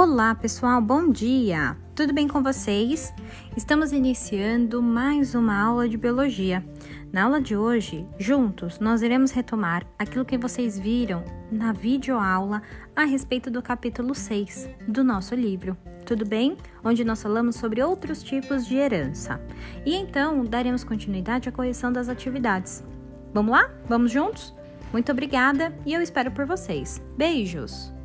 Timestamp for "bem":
2.12-2.28, 16.24-16.56